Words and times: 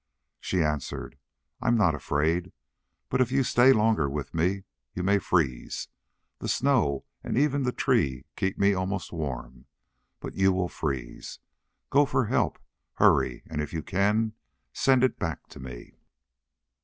She 0.39 0.63
answered: 0.63 1.15
"I'm 1.61 1.77
not 1.77 1.93
afraid. 1.93 2.53
But 3.09 3.21
if 3.21 3.31
you 3.31 3.43
stay 3.43 3.71
longer 3.71 4.09
with 4.09 4.33
me, 4.33 4.63
you 4.95 5.03
may 5.03 5.19
freeze. 5.19 5.89
The 6.39 6.47
snow 6.47 7.05
and 7.23 7.37
even 7.37 7.61
the 7.61 7.71
tree 7.71 8.13
help 8.13 8.23
to 8.25 8.29
keep 8.35 8.57
me 8.57 8.73
almost 8.73 9.13
warm; 9.13 9.67
but 10.19 10.33
you 10.33 10.53
will 10.53 10.69
freeze. 10.69 11.37
Go 11.91 12.07
for 12.07 12.25
help; 12.25 12.57
hurry, 12.93 13.43
and 13.45 13.61
if 13.61 13.73
you 13.73 13.83
can, 13.83 14.33
send 14.73 15.03
it 15.03 15.19
back 15.19 15.45
to 15.49 15.59
me." 15.59 15.93